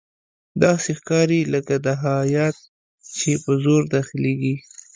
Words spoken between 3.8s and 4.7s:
داخليږي.